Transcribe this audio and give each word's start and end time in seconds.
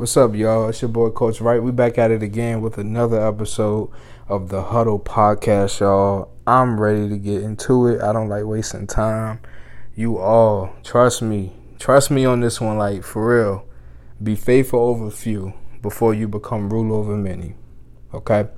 What's 0.00 0.16
up, 0.16 0.34
y'all? 0.34 0.70
It's 0.70 0.80
your 0.80 0.88
boy 0.88 1.10
Coach 1.10 1.42
Wright. 1.42 1.62
We 1.62 1.72
back 1.72 1.98
at 1.98 2.10
it 2.10 2.22
again 2.22 2.62
with 2.62 2.78
another 2.78 3.20
episode 3.20 3.90
of 4.28 4.48
the 4.48 4.62
Huddle 4.62 4.98
Podcast, 4.98 5.80
y'all. 5.80 6.30
I'm 6.46 6.80
ready 6.80 7.06
to 7.10 7.18
get 7.18 7.42
into 7.42 7.86
it. 7.86 8.00
I 8.00 8.14
don't 8.14 8.30
like 8.30 8.46
wasting 8.46 8.86
time. 8.86 9.40
You 9.94 10.16
all, 10.16 10.72
trust 10.82 11.20
me. 11.20 11.52
Trust 11.78 12.10
me 12.10 12.24
on 12.24 12.40
this 12.40 12.62
one, 12.62 12.78
like 12.78 13.04
for 13.04 13.28
real. 13.28 13.66
Be 14.22 14.36
faithful 14.36 14.80
over 14.80 15.10
few 15.10 15.52
before 15.82 16.14
you 16.14 16.28
become 16.28 16.72
rule 16.72 16.94
over 16.94 17.14
many. 17.14 17.56
Okay? 18.14 18.48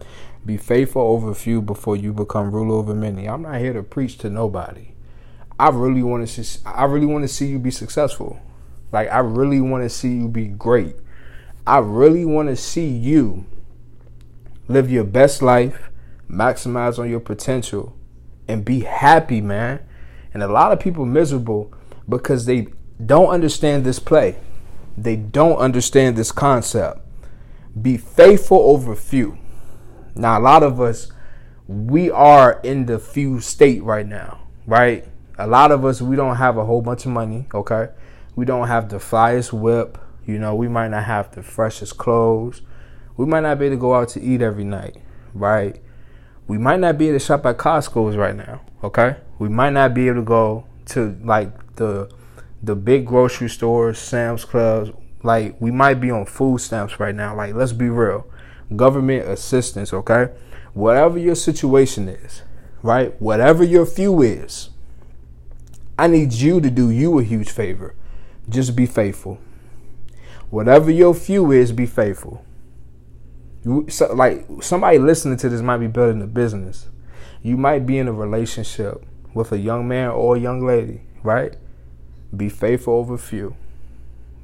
Be 0.47 0.57
faithful 0.57 1.03
over 1.03 1.35
few 1.35 1.61
before 1.61 1.97
you 1.97 2.13
become 2.13 2.53
rule 2.53 2.73
over 2.73 2.95
many. 2.95 3.29
I'm 3.29 3.43
not 3.43 3.59
here 3.59 3.73
to 3.73 3.83
preach 3.83 4.17
to 4.19 4.31
nobody. 4.31 4.95
I 5.59 5.71
really 5.71 6.05
want 6.05 6.25
to 6.25 6.45
see 6.45 6.61
I 6.65 6.85
really 6.85 7.07
want 7.07 7.25
to 7.25 7.29
see 7.29 7.47
you 7.47 7.59
be 7.59 7.73
successful. 7.73 8.39
Like 8.93 9.11
I 9.11 9.19
really 9.19 9.61
want 9.61 9.83
to 9.83 9.91
see 9.91 10.15
you 10.15 10.29
be 10.29 10.47
great. 10.47 10.95
I 11.67 11.79
really 11.79 12.25
want 12.25 12.49
to 12.49 12.57
see 12.57 12.87
you 12.87 13.47
live 14.69 14.91
your 14.91 15.05
best 15.05 15.43
life, 15.43 15.91
maximize 16.29 16.99
on 16.99 17.09
your 17.09 17.21
potential, 17.21 17.97
and 18.49 18.65
be 18.65 18.81
happy, 18.81 19.41
man. 19.41 19.81
And 20.35 20.43
a 20.43 20.49
lot 20.49 20.73
of 20.73 20.81
people 20.81 21.05
miserable 21.05 21.73
because 22.09 22.47
they 22.47 22.69
don't 23.05 23.29
understand 23.29 23.85
this 23.85 23.99
play. 23.99 24.37
They 24.97 25.17
don't 25.17 25.57
understand 25.57 26.17
this 26.17 26.33
concept. 26.33 27.01
Be 27.81 27.97
faithful 27.97 28.59
over 28.59 28.95
few. 28.97 29.39
Now, 30.15 30.39
a 30.39 30.43
lot 30.43 30.63
of 30.63 30.81
us, 30.81 31.13
we 31.69 32.11
are 32.11 32.61
in 32.63 32.87
the 32.87 32.99
few 32.99 33.41
state 33.41 33.83
right 33.83 34.07
now, 34.07 34.41
right? 34.67 35.07
A 35.39 35.47
lot 35.47 35.71
of 35.71 35.85
us, 35.85 36.03
we 36.03 36.17
don't 36.17 36.37
have 36.37 36.57
a 36.57 36.65
whole 36.65 36.83
bunch 36.83 37.07
of 37.07 37.13
money, 37.13 37.47
okay? 37.55 37.89
We 38.35 38.45
don't 38.45 38.69
have 38.69 38.89
the 38.89 38.97
flyest 38.97 39.53
whip. 39.53 39.99
You 40.27 40.39
know, 40.39 40.55
we 40.55 40.69
might 40.69 40.89
not 40.89 41.05
have 41.05 41.35
the 41.35 41.43
freshest 41.43 41.99
clothes. 41.99 42.63
We 43.17 43.27
might 43.27 43.41
not 43.41 43.59
be 43.59 43.67
able 43.67 43.77
to 43.77 43.81
go 43.81 43.95
out 43.95 44.09
to 44.11 44.23
eat 44.23 44.41
every 44.41 44.65
night, 44.65 44.97
right? 45.35 45.83
We 46.47 46.59
might 46.59 46.81
not 46.81 46.99
be 46.99 47.09
able 47.09 47.19
to 47.19 47.25
shop 47.25 47.45
at 47.47 47.59
Costco's 47.59 48.17
right 48.17 48.37
now, 48.37 48.61
okay? 48.83 49.17
We 49.39 49.49
might 49.49 49.71
not 49.71 49.95
be 49.95 50.09
able 50.09 50.21
to 50.21 50.25
go 50.25 50.67
to 50.87 51.17
like 51.23 51.77
the 51.77 52.11
the 52.63 52.77
big 52.77 53.07
grocery 53.07 53.49
stores, 53.49 53.99
Sam's 53.99 54.45
Clubs. 54.45 54.91
Like 55.23 55.61
we 55.61 55.71
might 55.71 56.01
be 56.01 56.11
on 56.11 56.27
food 56.27 56.61
stamps 56.61 56.99
right 57.01 57.15
now. 57.15 57.37
Like 57.37 57.55
let's 57.55 57.73
be 57.73 57.89
real. 57.89 58.27
Government 58.75 59.29
assistance, 59.29 59.93
okay? 59.93 60.29
Whatever 60.75 61.19
your 61.19 61.35
situation 61.35 62.09
is, 62.09 62.43
right? 62.83 63.21
Whatever 63.21 63.63
your 63.63 63.85
few 63.85 64.23
is, 64.23 64.71
I 65.99 66.07
need 66.07 66.33
you 66.33 66.61
to 66.61 66.71
do 66.71 66.91
you 66.91 67.19
a 67.19 67.23
huge 67.23 67.51
favor. 67.51 67.95
Just 68.49 68.75
be 68.75 68.87
faithful. 68.87 69.39
Whatever 70.53 70.91
your 70.91 71.15
few 71.15 71.51
is, 71.51 71.73
be 71.73 71.87
faithful. 71.87 72.45
You 73.65 73.87
so, 73.89 74.13
like 74.13 74.47
somebody 74.61 74.99
listening 74.99 75.39
to 75.39 75.49
this 75.49 75.63
might 75.63 75.79
be 75.79 75.87
building 75.87 76.21
a 76.21 76.27
business. 76.27 76.89
You 77.41 77.57
might 77.57 77.87
be 77.87 77.97
in 77.97 78.07
a 78.07 78.13
relationship 78.13 79.03
with 79.33 79.51
a 79.53 79.59
young 79.59 79.89
man 79.89 80.11
or 80.11 80.37
a 80.37 80.39
young 80.39 80.63
lady, 80.63 81.05
right? 81.23 81.57
Be 82.37 82.51
faithful 82.51 82.93
over 82.93 83.17
few. 83.17 83.57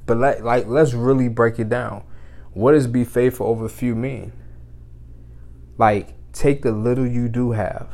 But 0.07 0.17
let, 0.17 0.43
like 0.43 0.67
let's 0.67 0.95
really 0.95 1.29
break 1.29 1.59
it 1.59 1.69
down. 1.69 2.05
What 2.55 2.73
does 2.73 2.87
be 2.87 3.05
faithful 3.05 3.49
over 3.49 3.69
few 3.69 3.95
mean? 3.95 4.33
Like 5.77 6.15
take 6.33 6.63
the 6.63 6.73
little 6.73 7.07
you 7.07 7.29
do 7.29 7.51
have. 7.51 7.91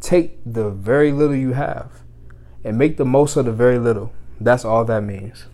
Take 0.00 0.40
the 0.44 0.70
very 0.70 1.12
little 1.12 1.36
you 1.36 1.52
have 1.52 2.00
and 2.64 2.76
make 2.76 2.96
the 2.96 3.04
most 3.04 3.36
of 3.36 3.44
the 3.44 3.52
very 3.52 3.78
little. 3.78 4.12
That's 4.40 4.64
all 4.64 4.84
that 4.86 5.04
means. 5.04 5.46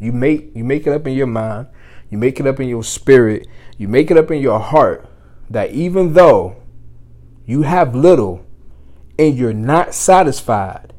You 0.00 0.12
make 0.12 0.56
you 0.56 0.64
make 0.64 0.86
it 0.86 0.92
up 0.92 1.06
in 1.06 1.12
your 1.12 1.26
mind, 1.26 1.68
you 2.08 2.18
make 2.18 2.40
it 2.40 2.46
up 2.46 2.58
in 2.58 2.68
your 2.68 2.82
spirit, 2.82 3.46
you 3.76 3.86
make 3.86 4.10
it 4.10 4.16
up 4.16 4.30
in 4.30 4.40
your 4.40 4.58
heart 4.58 5.06
that 5.50 5.70
even 5.70 6.14
though 6.14 6.56
you 7.44 7.62
have 7.62 7.94
little 7.94 8.44
and 9.18 9.36
you're 9.36 9.52
not 9.52 9.94
satisfied, 9.94 10.94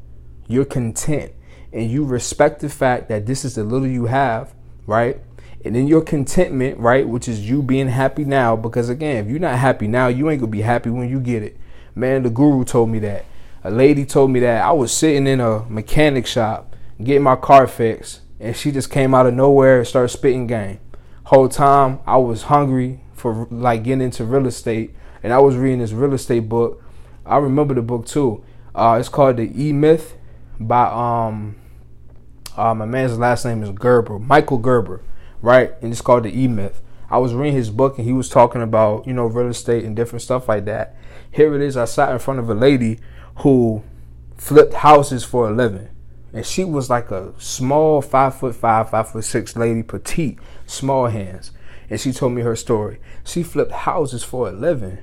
you're 0.46 0.64
content 0.64 1.32
and 1.72 1.90
you 1.90 2.04
respect 2.04 2.60
the 2.60 2.68
fact 2.68 3.08
that 3.08 3.26
this 3.26 3.44
is 3.44 3.54
the 3.54 3.64
little 3.64 3.88
you 3.88 4.06
have, 4.06 4.54
right? 4.86 5.20
And 5.64 5.76
in 5.76 5.86
your 5.86 6.02
contentment, 6.02 6.78
right, 6.78 7.06
which 7.06 7.28
is 7.28 7.48
you 7.48 7.62
being 7.62 7.88
happy 7.88 8.24
now, 8.24 8.56
because 8.56 8.88
again, 8.88 9.24
if 9.24 9.30
you're 9.30 9.40
not 9.40 9.58
happy 9.58 9.88
now, 9.88 10.08
you 10.08 10.28
ain't 10.28 10.40
gonna 10.40 10.50
be 10.50 10.62
happy 10.62 10.90
when 10.90 11.08
you 11.08 11.20
get 11.20 11.42
it. 11.42 11.56
Man, 11.94 12.22
the 12.22 12.30
guru 12.30 12.64
told 12.64 12.90
me 12.90 12.98
that. 13.00 13.24
A 13.64 13.70
lady 13.70 14.04
told 14.04 14.30
me 14.30 14.40
that 14.40 14.62
I 14.62 14.72
was 14.72 14.92
sitting 14.92 15.26
in 15.26 15.40
a 15.40 15.64
mechanic 15.68 16.26
shop 16.26 16.74
getting 17.02 17.22
my 17.22 17.36
car 17.36 17.66
fixed, 17.66 18.20
and 18.42 18.56
she 18.56 18.72
just 18.72 18.90
came 18.90 19.14
out 19.14 19.24
of 19.24 19.32
nowhere 19.32 19.78
and 19.78 19.86
started 19.86 20.08
spitting 20.08 20.48
game. 20.48 20.80
Whole 21.24 21.48
time 21.48 22.00
I 22.06 22.16
was 22.16 22.42
hungry 22.42 23.00
for 23.14 23.46
like 23.50 23.84
getting 23.84 24.02
into 24.02 24.24
real 24.24 24.46
estate, 24.46 24.94
and 25.22 25.32
I 25.32 25.38
was 25.38 25.56
reading 25.56 25.78
this 25.78 25.92
real 25.92 26.12
estate 26.12 26.48
book. 26.48 26.82
I 27.24 27.36
remember 27.36 27.72
the 27.72 27.82
book 27.82 28.04
too. 28.04 28.44
Uh, 28.74 28.96
it's 28.98 29.08
called 29.08 29.36
The 29.36 29.50
E 29.56 29.72
Myth 29.72 30.16
by 30.58 30.86
um, 30.86 31.54
uh, 32.56 32.74
my 32.74 32.84
man's 32.84 33.16
last 33.16 33.44
name 33.44 33.62
is 33.62 33.70
Gerber, 33.70 34.18
Michael 34.18 34.58
Gerber, 34.58 35.02
right? 35.40 35.72
And 35.80 35.92
it's 35.92 36.00
called 36.00 36.24
The 36.24 36.36
E 36.36 36.48
Myth. 36.48 36.82
I 37.08 37.18
was 37.18 37.34
reading 37.34 37.54
his 37.54 37.70
book 37.70 37.96
and 37.98 38.06
he 38.06 38.12
was 38.12 38.28
talking 38.28 38.62
about 38.62 39.06
you 39.06 39.12
know 39.12 39.26
real 39.26 39.48
estate 39.48 39.84
and 39.84 39.94
different 39.94 40.22
stuff 40.22 40.48
like 40.48 40.64
that. 40.64 40.96
Here 41.30 41.54
it 41.54 41.62
is. 41.62 41.76
I 41.76 41.84
sat 41.84 42.10
in 42.10 42.18
front 42.18 42.40
of 42.40 42.50
a 42.50 42.54
lady 42.54 42.98
who 43.36 43.84
flipped 44.36 44.74
houses 44.74 45.22
for 45.22 45.48
a 45.48 45.52
living 45.52 45.88
and 46.32 46.46
she 46.46 46.64
was 46.64 46.88
like 46.88 47.10
a 47.10 47.32
small 47.38 48.00
five 48.00 48.36
foot 48.36 48.54
five, 48.54 48.90
five 48.90 49.10
foot 49.10 49.24
six 49.24 49.56
lady, 49.56 49.82
petite, 49.82 50.38
small 50.66 51.06
hands. 51.06 51.50
And 51.90 52.00
she 52.00 52.12
told 52.12 52.32
me 52.32 52.42
her 52.42 52.56
story. 52.56 53.00
She 53.24 53.42
flipped 53.42 53.72
houses 53.72 54.24
for 54.24 54.48
a 54.48 54.52
living, 54.52 54.98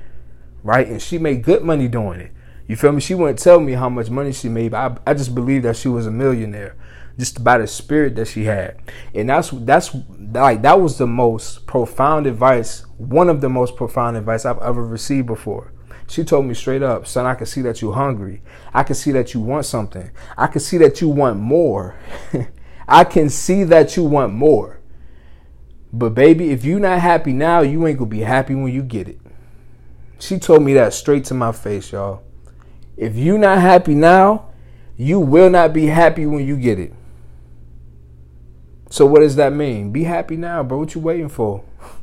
right? 0.63 0.87
And 0.87 1.01
she 1.01 1.19
made 1.19 1.43
good 1.43 1.63
money 1.63 1.87
doing 1.87 2.19
it. 2.19 2.31
You 2.67 2.75
feel 2.75 2.91
me? 2.91 3.01
She 3.01 3.15
wouldn't 3.15 3.39
tell 3.39 3.59
me 3.59 3.73
how 3.73 3.89
much 3.89 4.09
money 4.09 4.31
she 4.31 4.49
made, 4.49 4.71
but 4.71 4.99
I, 5.05 5.11
I 5.11 5.13
just 5.13 5.35
believe 5.35 5.63
that 5.63 5.75
she 5.75 5.87
was 5.87 6.07
a 6.07 6.11
millionaire 6.11 6.75
just 7.17 7.43
by 7.43 7.57
the 7.57 7.67
spirit 7.67 8.15
that 8.15 8.29
she 8.29 8.45
had. 8.45 8.77
And 9.13 9.29
that's 9.29 9.49
that's 9.51 9.95
like 10.31 10.61
that 10.61 10.79
was 10.79 10.97
the 10.97 11.07
most 11.07 11.67
profound 11.67 12.25
advice, 12.25 12.85
one 12.97 13.29
of 13.29 13.41
the 13.41 13.49
most 13.49 13.75
profound 13.75 14.17
advice 14.17 14.45
I've 14.45 14.59
ever 14.59 14.85
received 14.85 15.27
before. 15.27 15.73
She 16.09 16.23
told 16.23 16.47
me 16.47 16.55
straight 16.55 16.81
up, 16.81 17.05
son, 17.05 17.27
I 17.27 17.35
can 17.35 17.45
see 17.45 17.61
that 17.61 17.81
you're 17.81 17.93
hungry. 17.93 18.41
I 18.73 18.81
can 18.81 18.95
see 18.95 19.11
that 19.11 19.35
you 19.35 19.41
want 19.41 19.65
something. 19.65 20.09
I 20.35 20.47
can 20.47 20.59
see 20.59 20.77
that 20.79 21.01
you 21.01 21.09
want 21.09 21.39
more. 21.39 21.95
I 22.87 23.03
can 23.03 23.29
see 23.29 23.63
that 23.65 23.95
you 23.95 24.03
want 24.05 24.33
more. 24.33 24.79
But 25.93 26.15
baby, 26.15 26.49
if 26.49 26.65
you're 26.65 26.79
not 26.79 26.99
happy 26.99 27.31
now, 27.31 27.61
you 27.61 27.85
ain't 27.85 27.99
gonna 27.99 28.09
be 28.09 28.21
happy 28.21 28.55
when 28.55 28.73
you 28.73 28.81
get 28.81 29.07
it. 29.07 29.19
She 30.17 30.39
told 30.39 30.63
me 30.63 30.73
that 30.73 30.93
straight 30.95 31.25
to 31.25 31.35
my 31.35 31.51
face, 31.51 31.91
y'all. 31.91 32.23
If 32.97 33.15
you're 33.15 33.37
not 33.37 33.59
happy 33.59 33.93
now, 33.93 34.49
you 34.97 35.19
will 35.19 35.51
not 35.51 35.73
be 35.73 35.85
happy 35.85 36.25
when 36.25 36.45
you 36.45 36.57
get 36.57 36.79
it. 36.79 36.93
So 38.89 39.05
what 39.05 39.19
does 39.19 39.35
that 39.35 39.53
mean? 39.53 39.91
Be 39.91 40.05
happy 40.05 40.37
now, 40.37 40.63
bro. 40.63 40.79
What 40.79 40.95
you 40.95 41.01
waiting 41.01 41.29
for? 41.29 41.63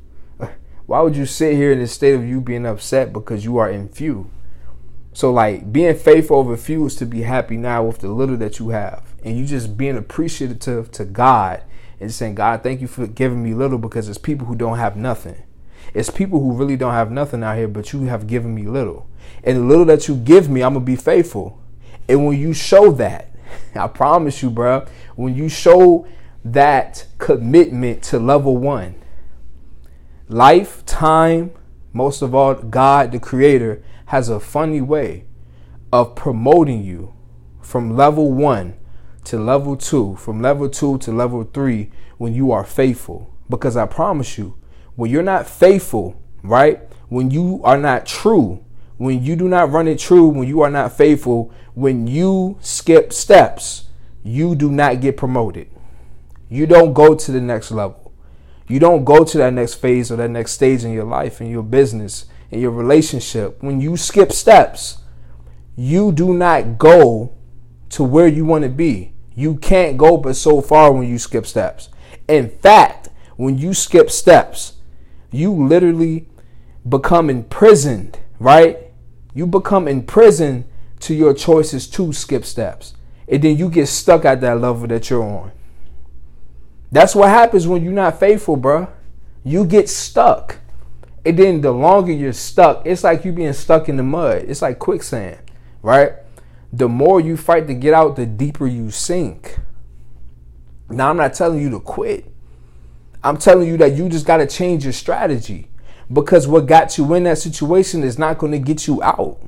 Why 0.86 1.00
would 1.00 1.16
you 1.16 1.26
sit 1.26 1.54
here 1.54 1.72
in 1.72 1.80
the 1.80 1.88
state 1.88 2.14
of 2.14 2.24
you 2.24 2.40
being 2.40 2.64
upset 2.64 3.12
because 3.12 3.44
you 3.44 3.56
are 3.56 3.68
in 3.68 3.88
few? 3.88 4.30
So 5.12 5.32
like 5.32 5.72
being 5.72 5.96
faithful 5.96 6.36
over 6.36 6.56
few 6.56 6.86
is 6.86 6.94
to 6.96 7.06
be 7.06 7.22
happy 7.22 7.56
now 7.56 7.82
with 7.82 7.98
the 7.98 8.08
little 8.08 8.36
that 8.36 8.60
you 8.60 8.68
have. 8.68 9.02
And 9.24 9.36
you 9.36 9.46
just 9.46 9.76
being 9.76 9.96
appreciative 9.96 10.90
to 10.92 11.04
God 11.04 11.62
and 11.98 12.12
saying, 12.12 12.36
God, 12.36 12.62
thank 12.62 12.80
you 12.80 12.86
for 12.86 13.06
giving 13.08 13.42
me 13.42 13.52
little 13.52 13.78
because 13.78 14.08
it's 14.08 14.18
people 14.18 14.46
who 14.46 14.54
don't 14.54 14.78
have 14.78 14.96
nothing. 14.96 15.42
It's 15.92 16.10
people 16.10 16.40
who 16.40 16.52
really 16.52 16.76
don't 16.76 16.92
have 16.92 17.10
nothing 17.10 17.42
out 17.42 17.56
here, 17.56 17.66
but 17.66 17.92
you 17.92 18.02
have 18.02 18.26
given 18.26 18.54
me 18.54 18.64
little. 18.64 19.08
And 19.42 19.56
the 19.56 19.62
little 19.62 19.86
that 19.86 20.06
you 20.06 20.14
give 20.14 20.48
me, 20.48 20.62
I'm 20.62 20.74
gonna 20.74 20.84
be 20.84 20.94
faithful. 20.94 21.60
And 22.08 22.26
when 22.26 22.38
you 22.38 22.52
show 22.52 22.92
that, 22.92 23.34
I 23.74 23.88
promise 23.88 24.42
you, 24.42 24.50
bro, 24.50 24.86
when 25.16 25.34
you 25.34 25.48
show 25.48 26.06
that 26.44 27.06
commitment 27.18 28.02
to 28.04 28.20
level 28.20 28.56
one, 28.56 28.94
Life, 30.28 30.84
time, 30.86 31.52
most 31.92 32.20
of 32.20 32.34
all, 32.34 32.54
God, 32.54 33.12
the 33.12 33.20
Creator, 33.20 33.84
has 34.06 34.28
a 34.28 34.40
funny 34.40 34.80
way 34.80 35.24
of 35.92 36.16
promoting 36.16 36.82
you 36.82 37.14
from 37.60 37.96
level 37.96 38.32
one 38.32 38.74
to 39.22 39.38
level 39.38 39.76
two, 39.76 40.16
from 40.16 40.42
level 40.42 40.68
two 40.68 40.98
to 40.98 41.12
level 41.12 41.44
three 41.44 41.92
when 42.18 42.34
you 42.34 42.50
are 42.50 42.64
faithful. 42.64 43.32
Because 43.48 43.76
I 43.76 43.86
promise 43.86 44.36
you, 44.36 44.58
when 44.96 45.12
you're 45.12 45.22
not 45.22 45.48
faithful, 45.48 46.20
right? 46.42 46.80
When 47.08 47.30
you 47.30 47.60
are 47.62 47.78
not 47.78 48.04
true, 48.04 48.64
when 48.96 49.22
you 49.22 49.36
do 49.36 49.48
not 49.48 49.70
run 49.70 49.86
it 49.86 50.00
true, 50.00 50.26
when 50.26 50.48
you 50.48 50.62
are 50.62 50.70
not 50.70 50.92
faithful, 50.96 51.52
when 51.74 52.08
you 52.08 52.58
skip 52.60 53.12
steps, 53.12 53.84
you 54.24 54.56
do 54.56 54.72
not 54.72 55.00
get 55.00 55.16
promoted. 55.16 55.68
You 56.48 56.66
don't 56.66 56.94
go 56.94 57.14
to 57.14 57.30
the 57.30 57.40
next 57.40 57.70
level. 57.70 58.05
You 58.68 58.80
don't 58.80 59.04
go 59.04 59.24
to 59.24 59.38
that 59.38 59.52
next 59.52 59.74
phase 59.74 60.10
or 60.10 60.16
that 60.16 60.30
next 60.30 60.52
stage 60.52 60.84
in 60.84 60.92
your 60.92 61.04
life, 61.04 61.40
in 61.40 61.48
your 61.48 61.62
business, 61.62 62.26
in 62.50 62.60
your 62.60 62.72
relationship. 62.72 63.62
When 63.62 63.80
you 63.80 63.96
skip 63.96 64.32
steps, 64.32 64.98
you 65.76 66.10
do 66.10 66.34
not 66.34 66.78
go 66.78 67.34
to 67.90 68.02
where 68.02 68.26
you 68.26 68.44
want 68.44 68.64
to 68.64 68.70
be. 68.70 69.14
You 69.34 69.56
can't 69.56 69.96
go 69.96 70.16
but 70.16 70.34
so 70.34 70.60
far 70.60 70.92
when 70.92 71.08
you 71.08 71.18
skip 71.18 71.46
steps. 71.46 71.90
In 72.26 72.48
fact, 72.48 73.10
when 73.36 73.58
you 73.58 73.74
skip 73.74 74.10
steps, 74.10 74.74
you 75.30 75.52
literally 75.52 76.28
become 76.88 77.30
imprisoned, 77.30 78.18
right? 78.40 78.78
You 79.34 79.46
become 79.46 79.86
imprisoned 79.86 80.64
to 81.00 81.14
your 81.14 81.34
choices 81.34 81.86
to 81.90 82.12
skip 82.12 82.44
steps. 82.44 82.94
And 83.28 83.42
then 83.42 83.56
you 83.56 83.68
get 83.68 83.86
stuck 83.86 84.24
at 84.24 84.40
that 84.40 84.60
level 84.60 84.86
that 84.88 85.10
you're 85.10 85.22
on. 85.22 85.52
That's 86.96 87.14
what 87.14 87.28
happens 87.28 87.66
when 87.68 87.84
you're 87.84 87.92
not 87.92 88.18
faithful, 88.18 88.56
bro. 88.56 88.88
You 89.44 89.66
get 89.66 89.90
stuck. 89.90 90.60
And 91.26 91.38
then 91.38 91.60
the 91.60 91.70
longer 91.70 92.10
you're 92.10 92.32
stuck, 92.32 92.86
it's 92.86 93.04
like 93.04 93.22
you 93.22 93.32
being 93.32 93.52
stuck 93.52 93.90
in 93.90 93.98
the 93.98 94.02
mud. 94.02 94.46
It's 94.48 94.62
like 94.62 94.78
quicksand, 94.78 95.36
right? 95.82 96.14
The 96.72 96.88
more 96.88 97.20
you 97.20 97.36
fight 97.36 97.66
to 97.66 97.74
get 97.74 97.92
out, 97.92 98.16
the 98.16 98.24
deeper 98.24 98.66
you 98.66 98.90
sink. 98.90 99.58
Now, 100.88 101.10
I'm 101.10 101.18
not 101.18 101.34
telling 101.34 101.60
you 101.60 101.68
to 101.68 101.80
quit. 101.80 102.32
I'm 103.22 103.36
telling 103.36 103.68
you 103.68 103.76
that 103.76 103.92
you 103.92 104.08
just 104.08 104.24
got 104.24 104.38
to 104.38 104.46
change 104.46 104.84
your 104.84 104.94
strategy 104.94 105.68
because 106.10 106.48
what 106.48 106.64
got 106.64 106.96
you 106.96 107.12
in 107.12 107.24
that 107.24 107.36
situation 107.36 108.04
is 108.04 108.18
not 108.18 108.38
going 108.38 108.52
to 108.52 108.58
get 108.58 108.86
you 108.86 109.02
out. 109.02 109.38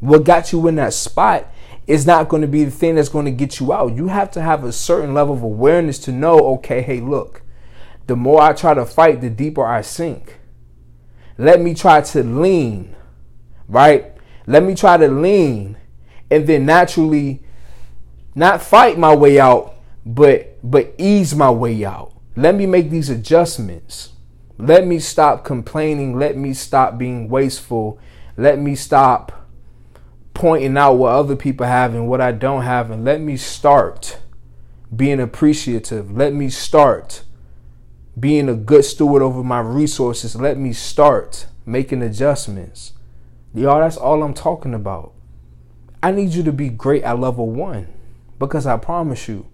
What 0.00 0.24
got 0.24 0.50
you 0.50 0.66
in 0.66 0.76
that 0.76 0.94
spot 0.94 1.52
is 1.86 2.06
not 2.06 2.28
going 2.28 2.42
to 2.42 2.48
be 2.48 2.64
the 2.64 2.70
thing 2.70 2.96
that's 2.96 3.08
going 3.08 3.26
to 3.26 3.30
get 3.30 3.60
you 3.60 3.72
out. 3.72 3.96
You 3.96 4.08
have 4.08 4.30
to 4.32 4.42
have 4.42 4.64
a 4.64 4.72
certain 4.72 5.14
level 5.14 5.34
of 5.34 5.42
awareness 5.42 5.98
to 6.00 6.12
know, 6.12 6.38
okay, 6.56 6.82
hey, 6.82 7.00
look, 7.00 7.42
the 8.06 8.16
more 8.16 8.42
I 8.42 8.52
try 8.52 8.74
to 8.74 8.84
fight, 8.84 9.20
the 9.20 9.30
deeper 9.30 9.64
I 9.64 9.82
sink. 9.82 10.38
Let 11.38 11.60
me 11.60 11.74
try 11.74 12.00
to 12.00 12.22
lean, 12.22 12.96
right? 13.68 14.12
Let 14.46 14.62
me 14.62 14.74
try 14.74 14.96
to 14.96 15.08
lean 15.08 15.76
and 16.30 16.46
then 16.46 16.66
naturally 16.66 17.42
not 18.34 18.62
fight 18.62 18.98
my 18.98 19.14
way 19.14 19.38
out, 19.38 19.74
but 20.04 20.58
but 20.62 20.94
ease 20.98 21.34
my 21.34 21.50
way 21.50 21.84
out. 21.84 22.12
Let 22.36 22.54
me 22.54 22.66
make 22.66 22.90
these 22.90 23.10
adjustments. 23.10 24.12
Let 24.58 24.86
me 24.86 24.98
stop 24.98 25.44
complaining. 25.44 26.18
Let 26.18 26.36
me 26.36 26.54
stop 26.54 26.98
being 26.98 27.28
wasteful. 27.28 27.98
Let 28.36 28.58
me 28.58 28.74
stop 28.74 29.45
pointing 30.36 30.76
out 30.76 30.92
what 30.92 31.12
other 31.12 31.34
people 31.34 31.66
have 31.66 31.94
and 31.94 32.06
what 32.08 32.20
I 32.20 32.30
don't 32.30 32.62
have. 32.62 32.90
And 32.90 33.06
let 33.06 33.22
me 33.22 33.38
start 33.38 34.18
being 34.94 35.18
appreciative. 35.18 36.14
Let 36.14 36.34
me 36.34 36.50
start 36.50 37.22
being 38.20 38.46
a 38.50 38.54
good 38.54 38.84
steward 38.84 39.22
over 39.22 39.42
my 39.42 39.60
resources. 39.60 40.36
Let 40.36 40.58
me 40.58 40.74
start 40.74 41.46
making 41.64 42.02
adjustments. 42.02 42.92
Y'all, 43.54 43.80
that's 43.80 43.96
all 43.96 44.22
I'm 44.22 44.34
talking 44.34 44.74
about. 44.74 45.14
I 46.02 46.10
need 46.10 46.34
you 46.34 46.42
to 46.42 46.52
be 46.52 46.68
great 46.68 47.02
at 47.02 47.18
level 47.18 47.48
one 47.50 47.88
because 48.38 48.66
I 48.66 48.76
promise 48.76 49.28
you, 49.28 49.46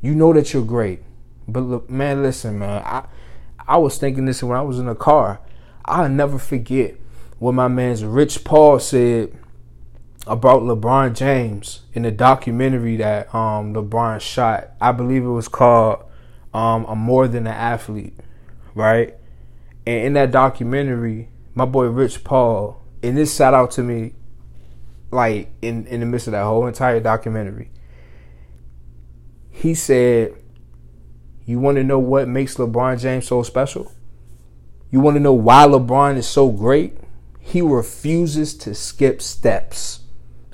you 0.00 0.14
know 0.14 0.32
that 0.32 0.54
you're 0.54 0.64
great. 0.64 1.02
But 1.48 1.60
look, 1.60 1.90
man, 1.90 2.22
listen, 2.22 2.60
man. 2.60 2.80
I 2.84 3.06
I 3.66 3.78
was 3.78 3.98
thinking 3.98 4.26
this 4.26 4.42
when 4.42 4.56
I 4.56 4.62
was 4.62 4.78
in 4.78 4.86
the 4.86 4.94
car. 4.94 5.40
I'll 5.84 6.08
never 6.08 6.38
forget 6.38 6.94
what 7.40 7.54
my 7.54 7.66
man's 7.66 8.04
Rich 8.04 8.44
Paul 8.44 8.78
said 8.78 9.36
about 10.26 10.62
LeBron 10.62 11.14
James 11.14 11.80
in 11.92 12.02
the 12.02 12.10
documentary 12.10 12.96
that 12.96 13.34
um, 13.34 13.74
LeBron 13.74 14.20
shot. 14.20 14.70
I 14.80 14.92
believe 14.92 15.24
it 15.24 15.28
was 15.28 15.48
called 15.48 16.04
um, 16.54 16.84
"I'm 16.88 16.98
More 16.98 17.28
Than 17.28 17.46
an 17.46 17.52
Athlete," 17.52 18.18
right? 18.74 19.14
And 19.86 20.06
in 20.06 20.12
that 20.14 20.30
documentary, 20.30 21.28
my 21.54 21.64
boy 21.64 21.86
Rich 21.86 22.24
Paul, 22.24 22.82
and 23.02 23.16
this 23.16 23.32
sat 23.32 23.54
out 23.54 23.70
to 23.72 23.82
me 23.82 24.14
like 25.10 25.52
in 25.60 25.86
in 25.86 26.00
the 26.00 26.06
midst 26.06 26.26
of 26.28 26.32
that 26.32 26.44
whole 26.44 26.66
entire 26.66 27.00
documentary. 27.00 27.70
He 29.50 29.74
said 29.74 30.34
you 31.44 31.58
want 31.58 31.76
to 31.76 31.84
know 31.84 31.98
what 31.98 32.28
makes 32.28 32.54
LeBron 32.54 33.00
James 33.00 33.26
so 33.26 33.42
special? 33.42 33.92
You 34.90 35.00
want 35.00 35.16
to 35.16 35.20
know 35.20 35.32
why 35.32 35.66
LeBron 35.66 36.16
is 36.16 36.26
so 36.26 36.50
great? 36.50 36.96
He 37.40 37.60
refuses 37.60 38.54
to 38.58 38.74
skip 38.74 39.20
steps. 39.20 40.00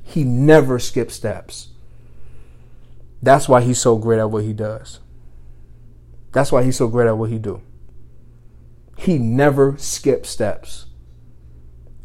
He 0.08 0.24
never 0.24 0.78
skips 0.78 1.14
steps. 1.14 1.68
That's 3.22 3.46
why 3.46 3.60
he's 3.60 3.78
so 3.78 3.98
great 3.98 4.18
at 4.18 4.30
what 4.30 4.42
he 4.42 4.54
does. 4.54 5.00
That's 6.32 6.50
why 6.50 6.62
he's 6.62 6.78
so 6.78 6.88
great 6.88 7.08
at 7.08 7.18
what 7.18 7.28
he 7.28 7.38
do. 7.38 7.60
He 8.96 9.18
never 9.18 9.76
skips 9.76 10.30
steps. 10.30 10.86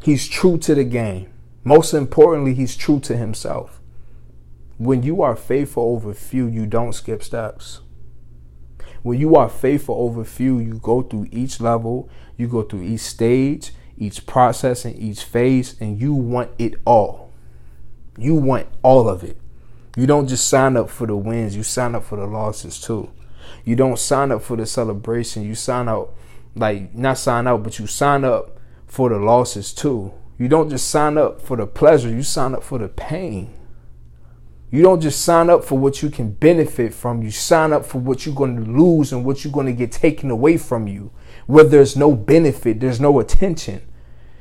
He's 0.01 0.27
true 0.27 0.57
to 0.59 0.75
the 0.75 0.83
game. 0.83 1.31
Most 1.63 1.93
importantly, 1.93 2.53
he's 2.53 2.75
true 2.75 2.99
to 2.99 3.15
himself. 3.15 3.79
When 4.77 5.01
you 5.01 5.21
are 5.21 5.37
faithful 5.37 5.83
over 5.83 6.13
few, 6.13 6.45
you 6.47 6.65
don't 6.65 6.91
skip 6.91 7.23
steps. 7.23 7.79
When 9.01 9.17
you 9.17 9.37
are 9.37 9.47
faithful 9.47 9.95
over 9.95 10.25
few, 10.25 10.59
you 10.59 10.73
go 10.73 11.03
through 11.03 11.27
each 11.31 11.61
level, 11.61 12.09
you 12.35 12.49
go 12.49 12.63
through 12.63 12.83
each 12.83 12.99
stage, 12.99 13.71
each 13.97 14.25
process, 14.25 14.83
and 14.83 14.99
each 14.99 15.23
phase, 15.23 15.79
and 15.79 16.01
you 16.01 16.13
want 16.13 16.51
it 16.59 16.73
all. 16.83 17.32
You 18.17 18.35
want 18.35 18.67
all 18.81 19.09
of 19.09 19.23
it. 19.23 19.37
You 19.95 20.07
don't 20.07 20.27
just 20.27 20.47
sign 20.47 20.75
up 20.75 20.89
for 20.89 21.07
the 21.07 21.15
wins, 21.15 21.55
you 21.55 21.63
sign 21.63 21.95
up 21.95 22.03
for 22.03 22.17
the 22.17 22.25
losses 22.25 22.79
too. 22.79 23.11
You 23.63 23.75
don't 23.75 23.99
sign 23.99 24.31
up 24.31 24.41
for 24.41 24.57
the 24.57 24.65
celebration, 24.65 25.43
you 25.43 25.55
sign 25.55 25.87
out, 25.87 26.15
like, 26.55 26.95
not 26.95 27.17
sign 27.17 27.47
out, 27.47 27.63
but 27.63 27.79
you 27.79 27.87
sign 27.87 28.23
up 28.23 28.59
for 28.87 29.09
the 29.09 29.17
losses 29.17 29.73
too. 29.73 30.13
You 30.37 30.47
don't 30.47 30.69
just 30.69 30.89
sign 30.89 31.17
up 31.17 31.41
for 31.41 31.57
the 31.57 31.67
pleasure, 31.67 32.09
you 32.09 32.23
sign 32.23 32.55
up 32.55 32.63
for 32.63 32.79
the 32.79 32.87
pain. 32.87 33.53
You 34.73 34.81
don't 34.81 35.01
just 35.01 35.21
sign 35.23 35.51
up 35.51 35.63
for 35.63 35.77
what 35.77 36.01
you 36.01 36.09
can 36.09 36.31
benefit 36.31 36.95
from. 36.95 37.21
You 37.21 37.29
sign 37.29 37.73
up 37.73 37.85
for 37.85 37.99
what 37.99 38.25
you're 38.25 38.33
going 38.33 38.55
to 38.55 38.71
lose 38.71 39.13
and 39.13 39.23
what 39.23 39.43
you're 39.43 39.53
going 39.53 39.67
to 39.67 39.71
get 39.71 39.91
taken 39.91 40.31
away 40.31 40.57
from 40.57 40.87
you. 40.87 41.11
Where 41.45 41.63
there's 41.63 41.95
no 41.95 42.15
benefit, 42.15 42.79
there's 42.79 42.99
no 42.99 43.19
attention. 43.19 43.83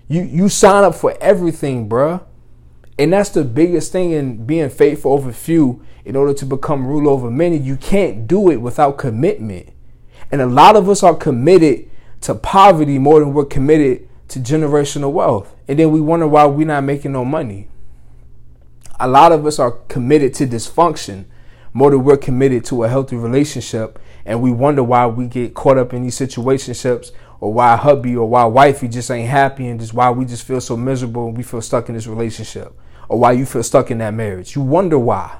You 0.09 0.23
you 0.23 0.49
sign 0.49 0.85
up 0.85 0.95
for 0.95 1.15
everything, 1.21 1.87
bruh. 1.87 2.25
And 2.99 3.13
that's 3.13 3.31
the 3.31 3.45
biggest 3.45 3.93
thing 3.93 4.13
in 4.13 4.45
being 4.45 4.71
faithful 4.71 5.13
over 5.13 5.33
few 5.33 5.85
in 6.05 6.17
order 6.17 6.35
to 6.35 6.47
become 6.47 6.87
rule 6.87 7.09
over 7.09 7.31
many. 7.31 7.57
You 7.57 7.77
can't 7.77 8.27
do 8.27 8.51
it 8.51 8.57
without 8.57 8.99
commitment. 8.99 9.71
And 10.31 10.41
a 10.41 10.47
lot 10.47 10.77
of 10.77 10.89
us 10.89 11.03
are 11.03 11.15
committed 11.15 11.91
to 12.23 12.35
poverty 12.35 12.99
more 12.99 13.21
than 13.21 13.33
we're 13.33 13.45
committed 13.45 14.09
to 14.29 14.39
generational 14.41 15.13
wealth. 15.13 15.55
And 15.69 15.79
then 15.79 15.91
we 15.91 16.01
wonder 16.01 16.27
why 16.27 16.47
we're 16.47 16.67
not 16.67 16.85
making 16.85 17.13
no 17.13 17.25
money 17.25 17.69
a 19.03 19.09
lot 19.09 19.33
of 19.33 19.45
us 19.45 19.59
are 19.59 19.73
committed 19.89 20.33
to 20.33 20.47
dysfunction 20.47 21.25
more 21.73 21.91
than 21.91 22.05
we're 22.05 22.17
committed 22.17 22.65
to 22.67 22.85
a 22.85 22.89
healthy 22.89 23.17
relationship. 23.17 23.99
And 24.25 24.41
we 24.41 24.53
wonder 24.53 24.85
why 24.85 25.07
we 25.07 25.27
get 25.27 25.55
caught 25.55 25.77
up 25.77 25.93
in 25.93 26.05
these 26.05 26.17
situationships 26.17 27.11
or 27.43 27.53
why 27.53 27.75
hubby 27.75 28.17
or 28.17 28.29
why 28.29 28.45
wifey 28.45 28.87
just 28.87 29.11
ain't 29.11 29.29
happy 29.29 29.67
and 29.67 29.81
just 29.81 29.93
why 29.93 30.09
we 30.09 30.25
just 30.25 30.47
feel 30.47 30.61
so 30.61 30.77
miserable 30.77 31.27
and 31.27 31.37
we 31.37 31.43
feel 31.43 31.61
stuck 31.61 31.89
in 31.89 31.97
this 31.97 32.07
relationship 32.07 32.73
or 33.09 33.19
why 33.19 33.33
you 33.33 33.45
feel 33.45 33.65
stuck 33.65 33.91
in 33.91 33.99
that 33.99 34.15
marriage. 34.15 34.55
You 34.55 34.63
wonder 34.63 34.97
why. 34.97 35.39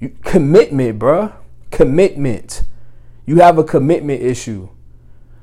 You, 0.00 0.16
commitment, 0.24 0.98
bruh. 0.98 1.34
Commitment. 1.70 2.62
You 3.26 3.36
have 3.40 3.58
a 3.58 3.64
commitment 3.64 4.22
issue. 4.22 4.70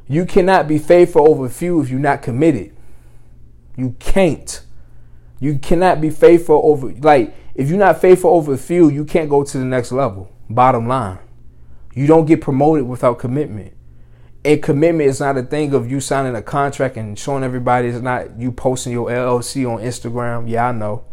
You 0.08 0.25
cannot 0.25 0.68
be 0.68 0.80
faithful 0.80 1.30
over 1.30 1.48
few 1.48 1.80
if 1.80 1.92
you're 1.92 2.00
not 2.00 2.24
committed. 2.24 2.75
You 3.78 3.96
can't. 4.00 4.64
You 5.40 5.60
cannot 5.60 6.02
be 6.02 6.10
faithful 6.10 6.60
over 6.64 6.92
like 6.92 7.36
if 7.54 7.70
you're 7.70 7.78
not 7.78 8.02
faithful 8.02 8.32
over 8.32 8.54
a 8.54 8.58
few, 8.58 8.90
you 8.90 9.06
can't 9.06 9.30
go 9.30 9.44
to 9.44 9.58
the 9.60 9.66
next 9.66 9.92
level. 9.92 10.32
Bottom 10.50 10.88
line. 10.88 11.20
You 11.94 12.08
don't 12.08 12.25
get 12.25 12.42
promoted 12.42 12.88
without 12.88 13.20
commitment. 13.20 13.75
And 14.46 14.62
commitment 14.62 15.10
is 15.10 15.20
not 15.20 15.40
a 15.40 15.42
thing 15.42 15.74
of 15.74 15.90
you 15.90 16.00
signing 16.00 16.36
a 16.36 16.42
contract 16.44 16.98
and 16.98 17.18
showing 17.18 17.44
everybody 17.44 17.88
it's 17.88 18.00
not 18.00 18.40
you 18.40 18.52
posting 18.52 18.94
your 18.94 19.10
LLC 19.10 19.68
on 19.68 19.82
Instagram. 19.82 20.48
Yeah, 20.48 20.68
I 20.68 20.72
know. 20.72 21.04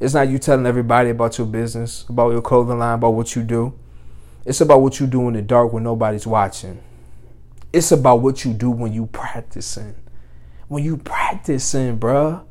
It's 0.00 0.14
not 0.14 0.28
you 0.28 0.40
telling 0.40 0.66
everybody 0.66 1.10
about 1.10 1.38
your 1.38 1.46
business, 1.46 2.04
about 2.08 2.32
your 2.32 2.42
clothing 2.42 2.80
line, 2.80 2.96
about 2.96 3.10
what 3.10 3.36
you 3.36 3.44
do. 3.44 3.78
It's 4.44 4.60
about 4.60 4.80
what 4.80 4.98
you 4.98 5.06
do 5.06 5.28
in 5.28 5.34
the 5.34 5.42
dark 5.42 5.72
when 5.72 5.84
nobody's 5.84 6.26
watching. 6.26 6.82
It's 7.72 7.92
about 7.92 8.22
what 8.22 8.44
you 8.44 8.52
do 8.52 8.72
when 8.72 8.92
you 8.92 9.06
practicing. 9.06 9.94
When 10.66 10.82
you 10.82 10.96
practicing, 10.96 11.96
bruh. 11.96 12.42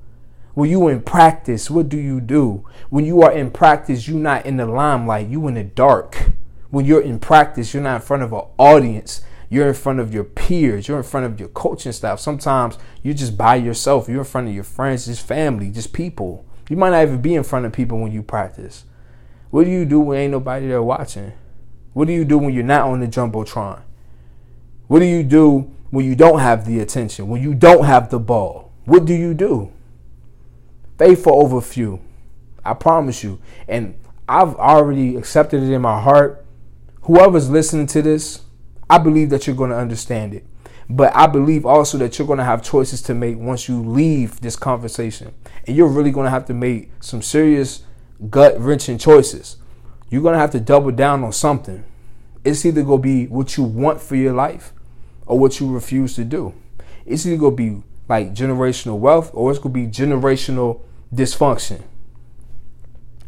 When 0.53 0.69
you 0.69 0.87
in 0.87 1.01
practice, 1.01 1.69
what 1.69 1.89
do 1.89 1.97
you 1.97 2.21
do? 2.21 2.63
When 2.89 3.03
you 3.03 3.23
are 3.23 3.33
in 3.33 3.51
practice, 3.51 4.07
you're 4.07 4.17
not 4.17 4.45
in 4.45 4.55
the 4.55 4.67
limelight, 4.67 5.27
you 5.27 5.45
in 5.49 5.55
the 5.55 5.65
dark. 5.65 6.31
When 6.69 6.85
you're 6.85 7.01
in 7.01 7.19
practice, 7.19 7.73
you're 7.73 7.83
not 7.83 7.95
in 7.95 8.01
front 8.01 8.23
of 8.23 8.31
an 8.31 8.43
audience. 8.57 9.21
You're 9.49 9.67
in 9.67 9.73
front 9.73 9.99
of 9.99 10.13
your 10.13 10.23
peers. 10.23 10.87
You're 10.87 10.97
in 10.97 11.03
front 11.03 11.25
of 11.25 11.39
your 11.39 11.49
coaching 11.49 11.91
staff. 11.91 12.19
Sometimes 12.19 12.77
you're 13.01 13.13
just 13.13 13.37
by 13.37 13.55
yourself. 13.55 14.09
You're 14.09 14.19
in 14.19 14.25
front 14.25 14.47
of 14.47 14.53
your 14.53 14.63
friends, 14.63 15.05
just 15.05 15.25
family, 15.25 15.69
just 15.69 15.93
people. 15.93 16.45
You 16.69 16.77
might 16.77 16.89
not 16.89 17.03
even 17.03 17.21
be 17.21 17.35
in 17.35 17.43
front 17.43 17.65
of 17.65 17.73
people 17.73 17.99
when 17.99 18.11
you 18.11 18.23
practice. 18.23 18.83
What 19.49 19.63
do 19.63 19.69
you 19.69 19.85
do 19.85 19.99
when 19.99 20.19
ain't 20.19 20.31
nobody 20.31 20.67
there 20.67 20.83
watching? 20.83 21.33
What 21.93 22.07
do 22.07 22.13
you 22.13 22.25
do 22.25 22.37
when 22.37 22.53
you're 22.53 22.63
not 22.63 22.87
on 22.87 22.99
the 22.99 23.07
jumbotron? 23.07 23.81
What 24.87 24.99
do 24.99 25.05
you 25.05 25.23
do 25.23 25.73
when 25.89 26.05
you 26.05 26.15
don't 26.15 26.39
have 26.39 26.65
the 26.65 26.79
attention? 26.79 27.27
When 27.29 27.41
you 27.41 27.53
don't 27.53 27.85
have 27.85 28.09
the 28.09 28.19
ball? 28.19 28.73
What 28.85 29.05
do 29.05 29.13
you 29.13 29.33
do? 29.33 29.71
faithful 30.97 31.41
over 31.41 31.61
few. 31.61 31.99
I 32.65 32.73
promise 32.73 33.23
you. 33.23 33.39
And 33.67 33.97
I've 34.27 34.55
already 34.55 35.15
accepted 35.15 35.63
it 35.63 35.71
in 35.71 35.81
my 35.81 36.01
heart. 36.01 36.45
Whoever's 37.03 37.49
listening 37.49 37.87
to 37.87 38.01
this, 38.01 38.41
I 38.89 38.97
believe 38.97 39.29
that 39.31 39.47
you're 39.47 39.55
going 39.55 39.71
to 39.71 39.77
understand 39.77 40.33
it. 40.33 40.45
But 40.89 41.13
I 41.15 41.27
believe 41.27 41.65
also 41.65 41.97
that 41.97 42.17
you're 42.17 42.27
going 42.27 42.39
to 42.39 42.45
have 42.45 42.63
choices 42.63 43.01
to 43.03 43.13
make 43.13 43.37
once 43.37 43.67
you 43.67 43.83
leave 43.83 44.39
this 44.39 44.55
conversation. 44.55 45.33
And 45.65 45.75
you're 45.75 45.87
really 45.87 46.11
going 46.11 46.25
to 46.25 46.31
have 46.31 46.45
to 46.45 46.53
make 46.53 46.91
some 47.01 47.21
serious 47.21 47.83
gut 48.29 48.59
wrenching 48.59 48.97
choices. 48.97 49.57
You're 50.09 50.21
going 50.21 50.33
to 50.33 50.39
have 50.39 50.51
to 50.51 50.61
double 50.61 50.91
down 50.91 51.23
on 51.25 51.33
something. 51.33 51.83
It's 52.45 52.65
either 52.65 52.83
going 52.83 52.99
to 52.99 53.03
be 53.03 53.27
what 53.27 53.57
you 53.57 53.63
want 53.63 53.99
for 53.99 54.15
your 54.15 54.33
life 54.33 54.71
or 55.25 55.37
what 55.37 55.59
you 55.59 55.69
refuse 55.69 56.15
to 56.15 56.23
do. 56.23 56.53
It's 57.05 57.25
either 57.25 57.37
going 57.37 57.57
to 57.57 57.63
be 57.63 57.83
like 58.07 58.33
generational 58.33 58.97
wealth 58.97 59.31
or 59.33 59.51
it's 59.51 59.59
going 59.59 59.73
to 59.73 59.79
be 59.81 59.87
generational 59.87 60.81
dysfunction. 61.13 61.81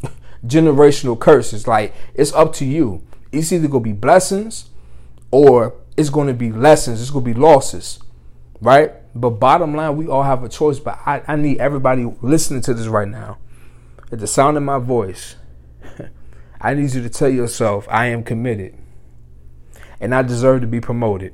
generational 0.45 1.19
curses. 1.19 1.67
Like 1.67 1.93
it's 2.13 2.31
up 2.31 2.53
to 2.53 2.65
you. 2.65 3.03
It's 3.33 3.51
either 3.51 3.67
going 3.67 3.83
to 3.83 3.89
be 3.89 3.93
blessings 3.93 4.69
or 5.31 5.75
it's 5.97 6.09
going 6.09 6.27
to 6.27 6.33
be 6.33 6.51
lessons. 6.51 7.01
It's 7.01 7.11
going 7.11 7.25
to 7.25 7.33
be 7.33 7.39
losses. 7.39 7.99
Right? 8.61 8.93
But 9.15 9.31
bottom 9.31 9.75
line, 9.75 9.97
we 9.97 10.07
all 10.07 10.23
have 10.23 10.43
a 10.43 10.49
choice. 10.49 10.79
But 10.79 10.99
I, 11.05 11.21
I 11.27 11.35
need 11.35 11.59
everybody 11.59 12.05
listening 12.21 12.61
to 12.61 12.73
this 12.73 12.87
right 12.87 13.07
now. 13.07 13.37
At 14.11 14.19
the 14.19 14.27
sound 14.27 14.57
of 14.57 14.63
my 14.63 14.79
voice, 14.79 15.35
I 16.61 16.73
need 16.73 16.93
you 16.93 17.01
to 17.01 17.09
tell 17.09 17.29
yourself, 17.29 17.87
I 17.89 18.07
am 18.07 18.23
committed. 18.23 18.75
And 19.99 20.15
I 20.15 20.21
deserve 20.21 20.61
to 20.61 20.67
be 20.67 20.79
promoted. 20.79 21.33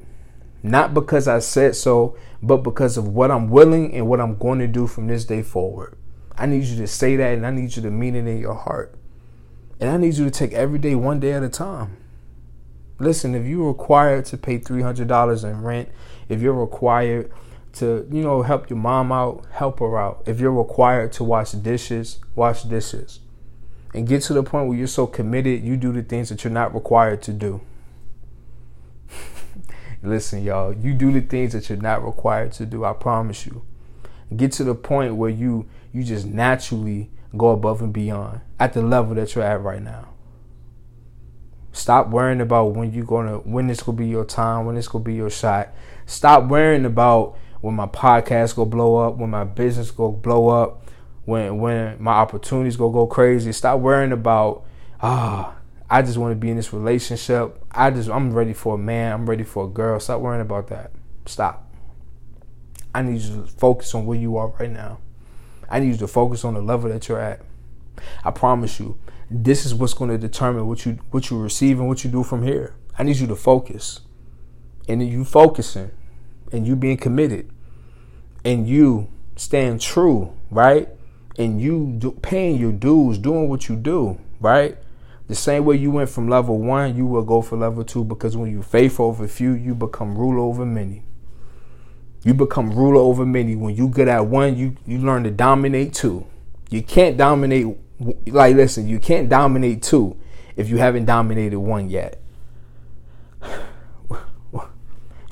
Not 0.64 0.94
because 0.94 1.28
I 1.28 1.40
said 1.40 1.76
so, 1.76 2.18
but 2.42 2.58
because 2.58 2.98
of 2.98 3.08
what 3.08 3.30
I'm 3.30 3.50
willing 3.50 3.94
and 3.94 4.08
what 4.08 4.20
I'm 4.20 4.38
going 4.38 4.60
to 4.60 4.68
do 4.68 4.88
from 4.88 5.08
this 5.08 5.26
day 5.26 5.44
forward. 5.44 5.96
I 6.38 6.48
need 6.48 6.64
you 6.64 6.76
to 6.78 6.88
say 6.88 7.16
that 7.16 7.34
and 7.34 7.46
I 7.46 7.52
need 7.52 7.76
you 7.76 7.82
to 7.84 7.92
mean 7.92 8.16
it 8.16 8.28
in 8.28 8.40
your 8.40 8.56
heart. 8.56 8.98
And 9.80 9.90
I 9.90 9.98
need 9.98 10.16
you 10.16 10.26
to 10.26 10.32
take 10.32 10.54
every 10.54 10.80
day 10.80 10.96
one 10.96 11.20
day 11.20 11.34
at 11.34 11.44
a 11.44 11.50
time. 11.50 11.98
Listen, 12.98 13.36
if 13.36 13.46
you're 13.46 13.68
required 13.68 14.26
to 14.26 14.38
pay 14.38 14.58
$300 14.58 15.44
in 15.44 15.62
rent, 15.62 15.90
if 16.30 16.42
you're 16.42 16.54
required 16.54 17.32
to, 17.74 18.08
you 18.10 18.22
know, 18.22 18.42
help 18.42 18.70
your 18.70 18.80
mom 18.80 19.12
out, 19.12 19.46
help 19.52 19.80
her 19.80 19.98
out. 20.00 20.24
If 20.26 20.40
you're 20.40 20.54
required 20.54 21.12
to 21.14 21.24
wash 21.24 21.52
dishes, 21.52 22.20
wash 22.36 22.64
dishes. 22.64 23.20
And 23.94 24.08
get 24.08 24.24
to 24.24 24.34
the 24.34 24.44
point 24.44 24.68
where 24.68 24.78
you're 24.78 24.88
so 24.88 25.08
committed, 25.08 25.64
you 25.64 25.78
do 25.78 25.92
the 25.92 26.04
things 26.04 26.30
that 26.30 26.44
you're 26.44 26.54
not 26.54 26.74
required 26.74 27.22
to 27.24 27.34
do. 27.34 27.62
Listen, 30.04 30.44
y'all, 30.44 30.74
you 30.74 30.94
do 30.94 31.12
the 31.12 31.22
things 31.22 31.54
that 31.54 31.70
you're 31.70 31.78
not 31.78 32.06
required 32.06 32.52
to 32.54 32.66
do. 32.66 32.86
I 32.86 32.94
promise 32.94 33.46
you. 33.46 33.64
Get 34.36 34.52
to 34.54 34.64
the 34.64 34.76
point 34.76 35.16
where 35.16 35.30
you 35.30 35.68
you 35.94 36.04
just 36.04 36.26
naturally 36.26 37.10
go 37.38 37.50
above 37.50 37.82
and 37.82 37.94
beyond 37.94 38.42
at 38.60 38.74
the 38.74 38.82
level 38.82 39.16
that 39.16 39.36
you're 39.36 39.44
at 39.44 39.62
right 39.62 39.82
now. 39.82 40.15
Stop 41.76 42.08
worrying 42.08 42.40
about 42.40 42.74
when 42.74 42.94
you're 42.94 43.04
gonna 43.04 43.40
when 43.40 43.68
this 43.68 43.86
will 43.86 43.94
be 43.94 44.08
your 44.08 44.24
time, 44.24 44.66
when 44.66 44.76
this 44.76 44.94
will 44.94 45.02
be 45.02 45.14
your 45.14 45.30
shot. 45.30 45.74
Stop 46.06 46.46
worrying 46.46 46.86
about 46.86 47.38
when 47.60 47.76
my 47.76 47.86
podcast 47.86 48.56
go 48.56 48.64
blow 48.64 48.96
up, 48.96 49.18
when 49.18 49.30
my 49.30 49.44
business 49.44 49.92
go 49.92 50.10
blow 50.10 50.48
up, 50.48 50.90
when 51.26 51.58
when 51.58 52.02
my 52.02 52.14
opportunities 52.14 52.78
go 52.78 52.90
go 52.90 53.06
crazy. 53.06 53.52
Stop 53.52 53.82
worrying 53.82 54.14
about 54.14 54.64
ah, 55.02 55.54
oh, 55.54 55.62
I 55.90 56.02
just 56.02 56.18
want 56.18 56.32
to 56.32 56.38
be 56.38 56.50
in 56.50 56.56
this 56.56 56.72
relationship. 56.72 57.62
I 57.70 57.92
just 57.92 58.10
I'm 58.10 58.32
ready 58.32 58.54
for 58.54 58.76
a 58.76 58.78
man. 58.78 59.12
I'm 59.12 59.30
ready 59.30 59.44
for 59.44 59.66
a 59.66 59.68
girl. 59.68 60.00
Stop 60.00 60.22
worrying 60.22 60.42
about 60.42 60.68
that. 60.68 60.94
Stop. 61.26 61.70
I 62.94 63.02
need 63.02 63.20
you 63.20 63.42
to 63.42 63.48
focus 63.48 63.94
on 63.94 64.06
where 64.06 64.18
you 64.18 64.38
are 64.38 64.48
right 64.62 64.72
now. 64.72 65.00
I 65.70 65.82
need 65.82 65.92
you 65.92 65.98
to 65.98 66.08
focus 66.08 66.46
on 66.46 66.54
the 66.54 66.62
level 66.62 66.90
that 66.90 67.10
you're 67.10 67.20
at. 67.20 67.42
I 68.24 68.32
promise 68.32 68.80
you, 68.80 68.98
this 69.30 69.66
is 69.66 69.74
what's 69.74 69.94
going 69.94 70.10
to 70.12 70.18
determine 70.18 70.68
what 70.68 70.86
you 70.86 71.00
what 71.12 71.30
you 71.30 71.42
receive 71.42 71.80
and 71.80 71.88
what 71.88 72.04
you 72.04 72.12
do 72.12 72.24
from 72.24 72.44
here. 72.44 72.76
I 72.98 73.04
need 73.04 73.18
you 73.18 73.28
to 73.28 73.36
focus. 73.36 74.02
And 74.88 75.08
you 75.08 75.26
focusing 75.26 75.92
and 76.52 76.68
you 76.68 76.76
being 76.76 76.98
committed 76.98 77.50
and 78.44 78.68
you 78.68 79.10
staying 79.36 79.80
true, 79.80 80.34
right? 80.52 80.88
And 81.38 81.60
you 81.60 81.96
do, 81.98 82.12
paying 82.12 82.58
your 82.58 82.72
dues, 82.72 83.18
doing 83.18 83.50
what 83.50 83.68
you 83.68 83.76
do, 83.76 84.20
right? 84.40 84.78
The 85.28 85.36
same 85.36 85.66
way 85.66 85.78
you 85.78 85.90
went 85.90 86.10
from 86.10 86.30
level 86.30 86.60
one, 86.60 86.96
you 86.96 87.08
will 87.08 87.24
go 87.24 87.42
for 87.42 87.58
level 87.58 87.84
two 87.84 88.04
because 88.04 88.38
when 88.38 88.52
you 88.52 88.62
faithful 88.62 89.08
over 89.08 89.28
few, 89.28 89.54
you 89.54 89.74
become 89.74 90.16
ruler 90.16 90.40
over 90.40 90.66
many. 90.66 91.04
You 92.24 92.36
become 92.36 92.72
ruler 92.72 93.02
over 93.02 93.26
many. 93.26 93.56
When 93.56 93.76
you 93.76 93.88
get 93.88 94.08
at 94.08 94.28
one, 94.28 94.56
you 94.56 94.76
you 94.86 95.00
learn 95.00 95.24
to 95.24 95.32
dominate 95.32 95.94
two. 95.94 96.26
You 96.70 96.84
can't 96.84 97.18
dominate 97.18 97.76
like 98.28 98.56
listen, 98.56 98.88
you 98.88 99.00
can't 99.00 99.30
dominate 99.30 99.82
two 99.84 100.18
if 100.56 100.70
you 100.70 100.78
haven't 100.78 101.06
dominated 101.06 101.60
one 101.60 101.90
yet. 101.90 102.22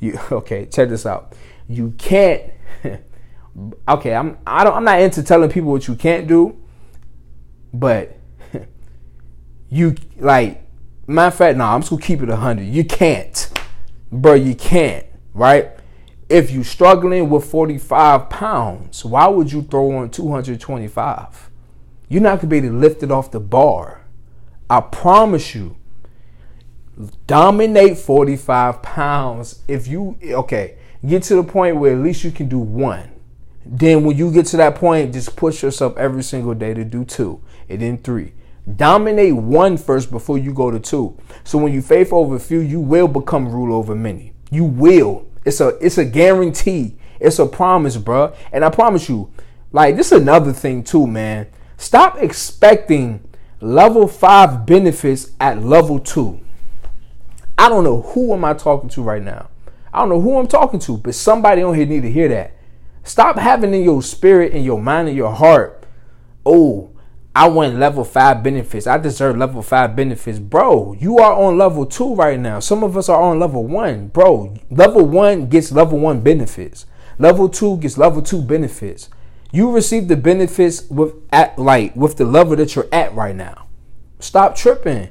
You 0.00 0.18
okay, 0.32 0.66
check 0.66 0.90
this 0.90 1.06
out. 1.06 1.34
You 1.66 1.94
can't 1.96 2.52
okay, 3.88 4.14
I'm 4.14 4.38
I 4.46 4.64
don't 4.64 4.74
I'm 4.74 4.84
not 4.84 5.00
into 5.00 5.22
telling 5.22 5.50
people 5.50 5.70
what 5.70 5.88
you 5.88 5.94
can't 5.94 6.26
do, 6.26 6.56
but 7.72 8.18
you 9.70 9.94
like 10.18 10.64
matter 11.06 11.28
of 11.28 11.34
fact, 11.34 11.58
no, 11.58 11.64
nah, 11.64 11.74
I'm 11.74 11.80
just 11.80 11.90
gonna 11.90 12.02
keep 12.02 12.22
it 12.22 12.28
hundred. 12.28 12.64
You 12.64 12.84
can't, 12.84 13.50
bro. 14.10 14.34
You 14.34 14.54
can't, 14.54 15.06
right? 15.32 15.70
If 16.28 16.50
you're 16.50 16.64
struggling 16.64 17.28
with 17.28 17.44
45 17.44 18.30
pounds, 18.30 19.04
why 19.04 19.26
would 19.26 19.52
you 19.52 19.62
throw 19.62 19.92
on 19.96 20.10
225? 20.10 21.50
You're 22.08 22.22
not 22.22 22.46
be 22.48 22.58
able 22.58 22.68
to 22.68 22.74
lift 22.74 23.02
it 23.02 23.10
off 23.10 23.30
the 23.30 23.40
bar. 23.40 24.04
I 24.68 24.80
promise 24.80 25.54
you. 25.54 25.76
Dominate 27.26 27.98
45 27.98 28.82
pounds. 28.82 29.62
If 29.66 29.88
you 29.88 30.16
okay, 30.22 30.78
get 31.04 31.24
to 31.24 31.34
the 31.34 31.42
point 31.42 31.76
where 31.76 31.92
at 31.92 31.98
least 31.98 32.22
you 32.22 32.30
can 32.30 32.48
do 32.48 32.58
one. 32.58 33.10
Then 33.66 34.04
when 34.04 34.16
you 34.16 34.30
get 34.30 34.46
to 34.46 34.56
that 34.58 34.76
point, 34.76 35.12
just 35.12 35.36
push 35.36 35.62
yourself 35.62 35.96
every 35.96 36.22
single 36.22 36.54
day 36.54 36.74
to 36.74 36.84
do 36.84 37.04
two 37.04 37.40
and 37.68 37.80
then 37.80 37.98
three. 37.98 38.32
Dominate 38.76 39.36
one 39.36 39.76
first 39.76 40.10
before 40.10 40.38
you 40.38 40.52
go 40.52 40.70
to 40.70 40.78
two. 40.78 41.16
So 41.44 41.58
when 41.58 41.72
you 41.72 41.82
faith 41.82 42.12
over 42.12 42.38
few, 42.38 42.60
you 42.60 42.80
will 42.80 43.08
become 43.08 43.48
rule 43.48 43.74
over 43.74 43.94
many. 43.94 44.32
You 44.50 44.64
will. 44.64 45.26
It's 45.44 45.60
a 45.60 45.68
it's 45.84 45.98
a 45.98 46.04
guarantee. 46.04 46.96
It's 47.20 47.38
a 47.38 47.46
promise, 47.46 47.96
bro. 47.96 48.34
And 48.52 48.64
I 48.64 48.70
promise 48.70 49.08
you, 49.08 49.30
like 49.72 49.96
this 49.96 50.12
is 50.12 50.20
another 50.22 50.52
thing 50.52 50.82
too, 50.84 51.06
man. 51.06 51.46
Stop 51.76 52.16
expecting 52.18 53.26
level 53.60 54.06
five 54.06 54.66
benefits 54.66 55.32
at 55.40 55.62
level 55.62 55.98
two. 55.98 56.40
I 57.56 57.68
don't 57.68 57.84
know 57.84 58.02
who 58.02 58.32
am 58.32 58.44
I 58.44 58.54
talking 58.54 58.90
to 58.90 59.02
right 59.02 59.22
now. 59.22 59.48
I 59.92 60.00
don't 60.00 60.08
know 60.08 60.20
who 60.20 60.36
I'm 60.38 60.48
talking 60.48 60.80
to, 60.80 60.96
but 60.98 61.14
somebody 61.14 61.62
on 61.62 61.74
here 61.74 61.86
need 61.86 62.02
to 62.02 62.10
hear 62.10 62.28
that. 62.28 62.56
Stop 63.04 63.38
having 63.38 63.74
in 63.74 63.84
your 63.84 64.02
spirit, 64.02 64.52
in 64.52 64.64
your 64.64 64.80
mind, 64.80 65.08
in 65.08 65.14
your 65.14 65.32
heart, 65.32 65.86
oh, 66.44 66.90
I 67.36 67.48
want 67.48 67.76
level 67.76 68.04
five 68.04 68.42
benefits. 68.42 68.86
I 68.86 68.96
deserve 68.96 69.36
level 69.36 69.60
five 69.60 69.96
benefits. 69.96 70.38
Bro, 70.38 70.96
you 71.00 71.18
are 71.18 71.32
on 71.32 71.58
level 71.58 71.84
two 71.84 72.14
right 72.14 72.38
now. 72.38 72.60
Some 72.60 72.84
of 72.84 72.96
us 72.96 73.08
are 73.08 73.20
on 73.20 73.40
level 73.40 73.66
one. 73.66 74.08
Bro, 74.08 74.56
level 74.70 75.04
one 75.04 75.48
gets 75.48 75.72
level 75.72 75.98
one 75.98 76.20
benefits. 76.20 76.86
Level 77.18 77.48
two 77.48 77.76
gets 77.78 77.98
level 77.98 78.22
two 78.22 78.40
benefits. 78.40 79.08
You 79.54 79.70
receive 79.70 80.08
the 80.08 80.16
benefits 80.16 80.90
with 80.90 81.14
at 81.30 81.56
like 81.56 81.94
with 81.94 82.16
the 82.16 82.24
level 82.24 82.56
that 82.56 82.74
you're 82.74 82.88
at 82.90 83.14
right 83.14 83.36
now. 83.36 83.68
Stop 84.18 84.56
tripping. 84.56 85.10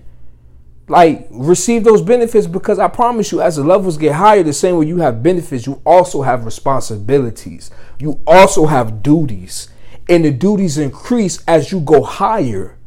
Like 0.90 1.28
receive 1.32 1.86
those 1.86 2.02
benefits 2.02 2.46
because 2.46 2.78
I 2.78 2.90
promise 2.90 3.32
you, 3.32 3.40
as 3.40 3.56
the 3.56 3.64
levels 3.64 3.98
get 3.98 4.16
higher, 4.16 4.44
the 4.44 4.52
same 4.52 4.78
way 4.78 4.86
you 4.86 4.98
have 4.98 5.24
benefits, 5.24 5.66
you 5.66 5.82
also 5.86 6.24
have 6.24 6.44
responsibilities. 6.44 7.72
You 8.00 8.20
also 8.28 8.66
have 8.66 9.02
duties. 9.02 9.70
And 10.10 10.26
the 10.26 10.32
duties 10.32 10.78
increase 10.78 11.42
as 11.48 11.72
you 11.72 11.80
go 11.80 12.04
higher. 12.04 12.78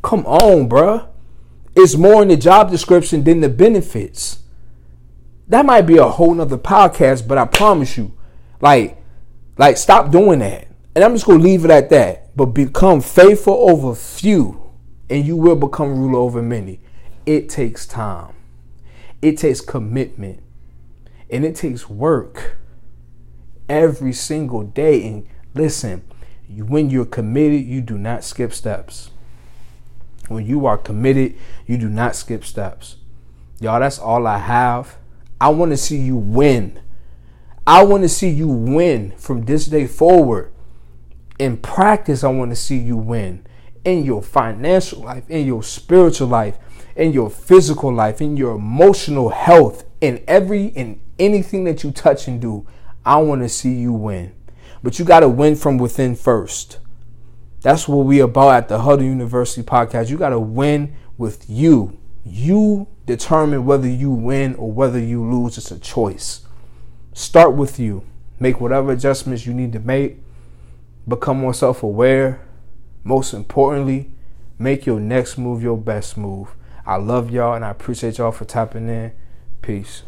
Come 0.00 0.24
on, 0.24 0.66
bruh. 0.66 1.08
It's 1.74 1.94
more 1.94 2.22
in 2.22 2.28
the 2.28 2.38
job 2.38 2.70
description 2.70 3.22
than 3.22 3.42
the 3.42 3.50
benefits. 3.50 4.38
That 5.48 5.66
might 5.66 5.82
be 5.82 5.98
a 5.98 6.08
whole 6.08 6.32
nother 6.32 6.56
podcast, 6.56 7.28
but 7.28 7.36
I 7.36 7.44
promise 7.44 7.98
you, 7.98 8.16
like, 8.62 8.96
like 9.58 9.76
stop 9.76 10.10
doing 10.10 10.38
that. 10.38 10.65
And 10.96 11.04
I'm 11.04 11.12
just 11.12 11.26
going 11.26 11.40
to 11.40 11.44
leave 11.44 11.66
it 11.66 11.70
at 11.70 11.90
that. 11.90 12.34
But 12.34 12.46
become 12.46 13.02
faithful 13.02 13.70
over 13.70 13.94
few, 13.94 14.72
and 15.10 15.26
you 15.26 15.36
will 15.36 15.54
become 15.54 15.98
ruler 15.98 16.18
over 16.18 16.40
many. 16.40 16.80
It 17.26 17.50
takes 17.50 17.86
time, 17.86 18.32
it 19.20 19.36
takes 19.36 19.60
commitment, 19.60 20.42
and 21.30 21.44
it 21.44 21.54
takes 21.54 21.90
work 21.90 22.56
every 23.68 24.14
single 24.14 24.62
day. 24.62 25.06
And 25.06 25.28
listen, 25.52 26.02
when 26.48 26.88
you're 26.88 27.04
committed, 27.04 27.66
you 27.66 27.82
do 27.82 27.98
not 27.98 28.24
skip 28.24 28.54
steps. 28.54 29.10
When 30.28 30.46
you 30.46 30.64
are 30.64 30.78
committed, 30.78 31.36
you 31.66 31.76
do 31.76 31.90
not 31.90 32.16
skip 32.16 32.42
steps. 32.42 32.96
Y'all, 33.60 33.80
that's 33.80 33.98
all 33.98 34.26
I 34.26 34.38
have. 34.38 34.96
I 35.42 35.50
want 35.50 35.72
to 35.72 35.76
see 35.76 35.98
you 35.98 36.16
win. 36.16 36.80
I 37.66 37.84
want 37.84 38.02
to 38.04 38.08
see 38.08 38.30
you 38.30 38.48
win 38.48 39.10
from 39.18 39.44
this 39.44 39.66
day 39.66 39.86
forward 39.86 40.52
in 41.38 41.56
practice, 41.58 42.24
I 42.24 42.28
want 42.28 42.50
to 42.50 42.56
see 42.56 42.78
you 42.78 42.96
win 42.96 43.46
in 43.84 44.04
your 44.04 44.22
financial 44.22 45.02
life, 45.02 45.28
in 45.30 45.46
your 45.46 45.62
spiritual 45.62 46.28
life, 46.28 46.58
in 46.96 47.12
your 47.12 47.30
physical 47.30 47.92
life, 47.92 48.20
in 48.20 48.36
your 48.36 48.56
emotional 48.56 49.28
health, 49.28 49.84
in 50.00 50.24
every 50.26 50.66
in 50.66 51.00
anything 51.18 51.64
that 51.64 51.84
you 51.84 51.92
touch 51.92 52.28
and 52.28 52.40
do, 52.40 52.66
I 53.04 53.18
want 53.18 53.42
to 53.42 53.48
see 53.48 53.74
you 53.74 53.92
win. 53.92 54.34
But 54.82 54.98
you 54.98 55.04
got 55.04 55.20
to 55.20 55.28
win 55.28 55.56
from 55.56 55.78
within 55.78 56.14
first. 56.16 56.78
That's 57.62 57.88
what 57.88 58.06
we 58.06 58.20
about 58.20 58.54
at 58.54 58.68
the 58.68 58.80
Huddle 58.80 59.04
University 59.04 59.62
podcast. 59.62 60.10
You 60.10 60.18
got 60.18 60.30
to 60.30 60.38
win 60.38 60.94
with 61.18 61.48
you. 61.48 61.98
You 62.24 62.88
determine 63.06 63.64
whether 63.64 63.88
you 63.88 64.10
win 64.10 64.54
or 64.56 64.70
whether 64.70 64.98
you 64.98 65.24
lose. 65.24 65.58
It's 65.58 65.70
a 65.70 65.78
choice. 65.78 66.46
Start 67.12 67.54
with 67.54 67.78
you. 67.78 68.04
Make 68.38 68.60
whatever 68.60 68.92
adjustments 68.92 69.46
you 69.46 69.54
need 69.54 69.72
to 69.72 69.80
make. 69.80 70.18
Become 71.08 71.38
more 71.38 71.54
self 71.54 71.82
aware. 71.82 72.40
Most 73.04 73.32
importantly, 73.32 74.10
make 74.58 74.86
your 74.86 74.98
next 74.98 75.38
move 75.38 75.62
your 75.62 75.78
best 75.78 76.16
move. 76.16 76.56
I 76.84 76.96
love 76.96 77.30
y'all 77.30 77.54
and 77.54 77.64
I 77.64 77.70
appreciate 77.70 78.18
y'all 78.18 78.32
for 78.32 78.44
tapping 78.44 78.88
in. 78.88 79.12
Peace. 79.62 80.02